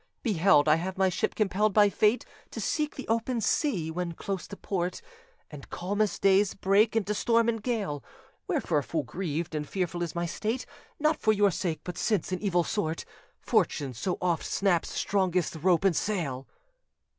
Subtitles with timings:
[0.23, 4.47] Beheld I have my ship compelled by fate To seek the open sea, when close
[4.47, 4.99] to port,
[5.51, 8.03] And calmest days break into storm and gale;
[8.47, 10.65] Wherefore full grieved and fearful is my state,
[10.97, 13.05] Not for your sake, but since, in evil sort,
[13.41, 16.47] Fortune so oft snaps strongest rope and sail."